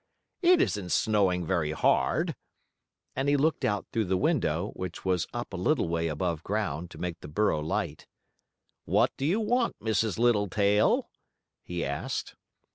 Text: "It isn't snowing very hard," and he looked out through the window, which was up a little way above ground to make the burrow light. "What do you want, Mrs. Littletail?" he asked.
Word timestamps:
"It 0.41 0.59
isn't 0.63 0.91
snowing 0.91 1.45
very 1.45 1.73
hard," 1.73 2.35
and 3.15 3.29
he 3.29 3.37
looked 3.37 3.63
out 3.63 3.85
through 3.91 4.05
the 4.05 4.17
window, 4.17 4.71
which 4.71 5.05
was 5.05 5.27
up 5.31 5.53
a 5.53 5.57
little 5.57 5.87
way 5.87 6.07
above 6.07 6.41
ground 6.41 6.89
to 6.89 6.97
make 6.97 7.19
the 7.19 7.27
burrow 7.27 7.59
light. 7.59 8.07
"What 8.85 9.15
do 9.15 9.27
you 9.27 9.39
want, 9.39 9.75
Mrs. 9.79 10.17
Littletail?" 10.17 11.07
he 11.61 11.85
asked. 11.85 12.33